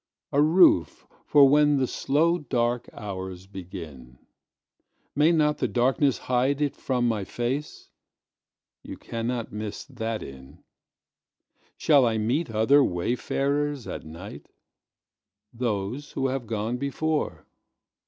[0.31, 4.17] A roof for when the slow dark hours begin.
[5.15, 7.91] May not the darkness hide it from my face?
[8.81, 10.63] You cannot miss that inn.
[11.77, 14.47] Shall I meet other wayfarers at night?
[15.53, 17.45] Those who have gone before.